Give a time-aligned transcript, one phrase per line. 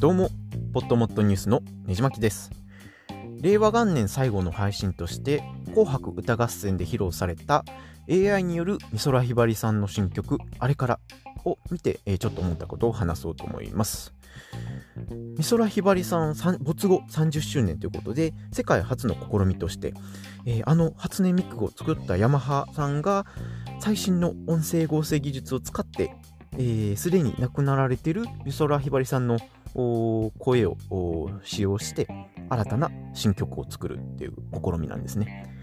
[0.00, 0.28] どうも、
[0.74, 2.50] ポットモットニュースのねじまきです。
[3.40, 7.64] 令和元年最後の配信として、紅白歌合戦で披露された
[8.10, 11.00] AI による美空ひばりさんの新曲、あれから
[11.46, 14.12] を見て、え、ちょっと思ったことを話そうと思います。
[15.38, 19.94] 美空ひばりさん没後30周年ということで、世界初の試みとして、
[20.44, 23.24] えー、あの初音ミクを作ったヤマハさんが
[23.80, 26.14] 最新の音声合成技術を使って
[26.96, 29.38] すで、に亡くなられている美空ひばりさんの
[30.38, 30.76] 声を
[31.44, 32.08] 使用して
[32.48, 35.54] 新たな新曲を作るっていう試みなんですね。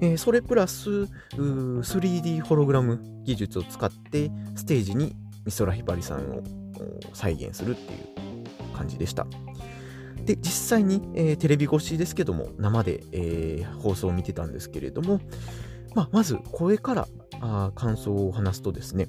[0.00, 0.90] えー、それプラス
[1.36, 6.42] 3D ホログラム技術を使ってステージに美空ひばりさんを
[7.14, 9.26] 再現するっていう感じでした。
[10.24, 15.20] で、実際に、えー、テレビ越しですけども、生で、えー、放送を見てたんですけれども、
[15.94, 17.08] まあ、まず声から
[17.40, 19.08] あ感想を話すとですね、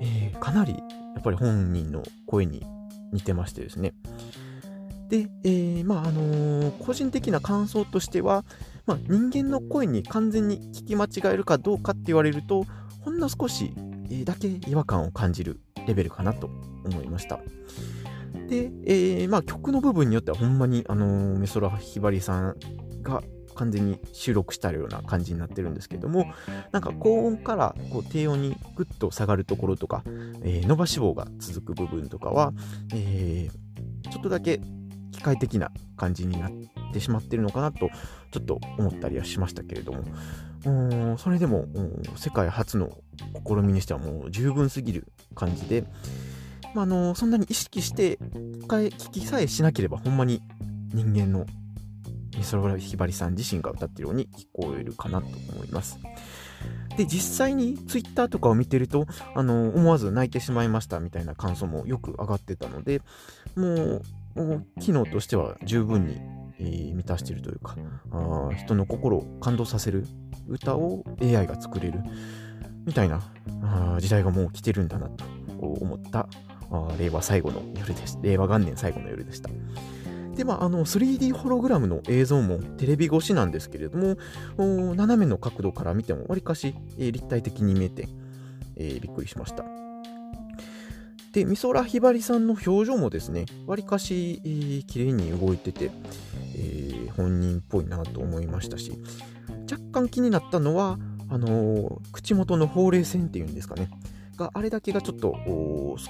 [0.00, 0.78] えー、かなりや
[1.20, 2.64] っぱり本人の声に
[3.12, 3.94] 似てましてですね。
[5.08, 8.44] で、えー、まああのー、個人的な感想としては、
[8.86, 12.64] まあ、人間の声に完全に聞き間違えるかどうかって言われると、
[13.00, 13.72] ほんの少し
[14.24, 16.50] だけ違和感を感じるレベルかなと
[16.84, 17.40] 思いました。
[18.48, 22.56] で、えー、まあ曲の部分によってはほんまに、あのー、美空ひばりさん
[23.02, 23.22] が
[23.58, 26.32] 完全に収録したような感じになってるんですけども、
[26.70, 30.04] なんか高音からこう低音にグッと下がるところとか、
[30.42, 32.52] えー、伸ばし棒が続く部分とかは、
[32.94, 34.60] えー、ちょっとだけ
[35.10, 36.52] 機械的な感じになっ
[36.92, 37.90] てしまってるのかなと、
[38.30, 40.04] ちょっと思ったりはしましたけれども、
[40.64, 41.66] うんそれでも
[42.16, 42.96] 世界初の
[43.44, 45.84] 試みにしてはもう十分すぎる感じで、
[46.74, 48.18] まあ、のそんなに意識して
[48.68, 50.42] 聞きさえしなければほんまに
[50.92, 51.46] 人間の
[52.38, 55.98] 美空ひばりさん自身が歌ってるように聞こえるかなと思います。
[56.96, 63.02] で、実際に Twitter とかを見てると、あの、思わず泣いてしまいましたみたいな感想もよく上がってたので、
[63.56, 64.02] もう、
[64.80, 66.20] 機能としては十分に、
[66.60, 67.76] えー、満たしているというか
[68.12, 70.06] あ、人の心を感動させる
[70.46, 72.00] 歌を AI が作れる
[72.84, 73.20] みたいな
[73.62, 75.24] あ時代がもう来てるんだなと
[75.60, 76.28] 思った
[76.70, 78.22] あ令和最後の夜でした。
[78.22, 79.50] 令和元年最後の夜でした。
[80.38, 84.16] で、まあ、あの、3D ホログラムの映像もテレビ越しなんですけれども、
[84.94, 88.08] 斜めの角度から見てもわりかし、え、立体的に見えて、
[88.76, 89.64] え、びっくりしました。
[91.32, 95.90] で、美空ひばりさんの表情もですね、わりかし、えー、綺麗に動いてて、
[96.54, 98.92] えー、本人っぽいなと思いましたし、
[99.68, 103.90] 若干気になったのは、あのー、口元のほうれい線っていうんですかね。
[104.38, 105.34] があれだけがちょっと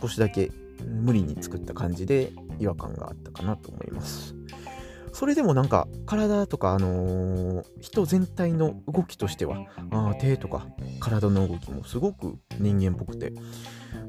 [0.00, 0.52] 少しだけ
[0.84, 4.34] 無理に作った感じで違和感があったかなと思います。
[5.12, 10.66] それでもなんか体とか、あのー、人全体の動きとしてはあ手とか
[11.00, 13.32] 体の動きもすごく人間っぽくて、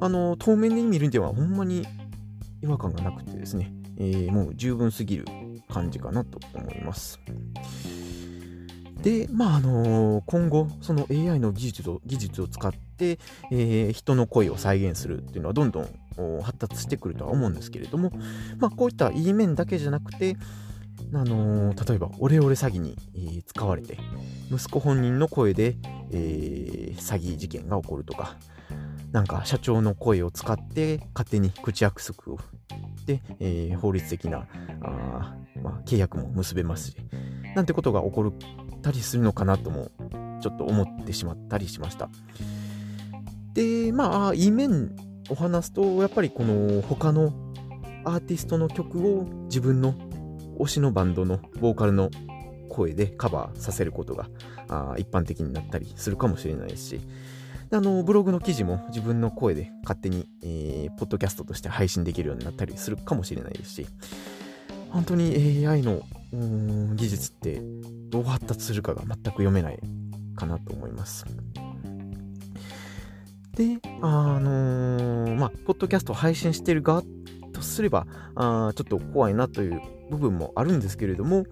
[0.02, 1.86] あのー、遠目に見るんではほんまに
[2.62, 5.26] 違和感がなくてですね、えー、もう十分すぎる
[5.70, 7.22] 感じかなと思います。
[9.08, 13.20] で、まああの今後、その AI の技術を技術を使って、
[13.52, 18.12] えー、人の声を再現するっていうのはどんどん発達してくるとは思うんですけれども、
[18.58, 20.36] まあ、こういったいい面だけじゃなくて、
[21.14, 23.98] あのー、例えば、オレオレ詐欺に、えー、使われて、
[24.52, 25.78] 息子本人の声で、
[26.12, 28.36] えー、詐欺事件が起こるとか、
[29.14, 32.40] なんか社長の声を使って勝手に口約束を
[33.06, 34.48] で、え、法律的な
[34.82, 36.98] あ、まあ、契約も結べますし、
[37.56, 38.34] なんてことが起こる
[38.78, 39.92] ったりするのかなとも、
[40.42, 42.10] ちょっと思ってしまったりしました。
[43.54, 44.96] で、まあ、いい面
[45.30, 47.34] を話すと、やっぱりこの他の
[48.06, 49.94] アーティストの曲を自分の
[50.60, 52.10] 推しのバンドのボーカルの
[52.70, 54.30] 声でカバーさせることが
[54.68, 57.02] あ一般的になったりするかもしれないですし、
[57.72, 63.88] あのブログの記事も自分の声で勝手に、えー、ポッドキャストとして配信できるようになったりするかもしれないですし、
[64.92, 66.02] 本当に AI の
[66.32, 67.62] 技術って
[68.10, 69.80] どう発達するかが全く読めない
[70.36, 71.26] かなと思います。
[73.56, 77.02] で、あのー、まあ、ポッドキャストを配信してる側
[77.54, 78.06] とすれば、
[78.36, 79.82] あちょっと怖いなという
[80.12, 81.46] 部分もあるんですけれども、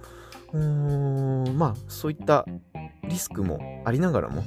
[1.54, 2.46] まあ、そういった
[3.04, 4.44] リスクもありながらも、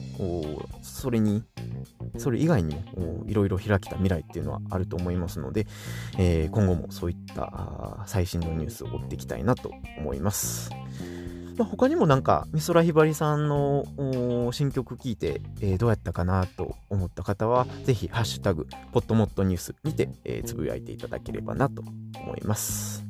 [0.83, 1.45] それに、
[2.17, 5.67] それ以外にもいろいろ開けた未来っていうのはあると思いますので、
[6.19, 10.71] えー、今後もそういった最新のニュースを追っていきたいなと思います。
[11.59, 13.85] まあ、他にもなんか、美空ひばりさんの
[14.53, 21.83] 新曲聴いて、えー、どうやったかなと思った方は、ぜひ、ハッシュタグ、ポットモットニュースにて、えー、つぶやいていただければなと
[22.23, 23.08] 思います。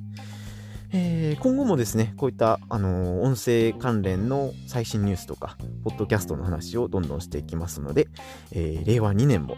[0.92, 8.08] えー、今後もですね、こういった、あのー、音声関連の最新ニュースとか、ポッドキャストの話をどんどんしていきますので、
[8.52, 9.56] えー、令和2年も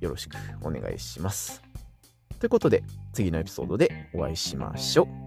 [0.00, 1.62] よろしくお願いします。
[2.40, 2.82] ということで、
[3.12, 5.24] 次のエピソードでお会いしましょう。